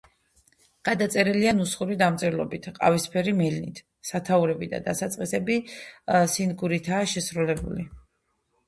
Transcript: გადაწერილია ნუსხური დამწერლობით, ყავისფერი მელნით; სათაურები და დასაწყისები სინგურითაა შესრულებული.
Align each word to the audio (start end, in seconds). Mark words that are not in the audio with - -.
გადაწერილია 0.87 1.51
ნუსხური 1.57 1.97
დამწერლობით, 1.99 2.65
ყავისფერი 2.79 3.35
მელნით; 3.43 3.85
სათაურები 4.13 4.71
და 4.75 4.81
დასაწყისები 4.91 5.63
სინგურითაა 6.37 7.13
შესრულებული. 7.17 7.89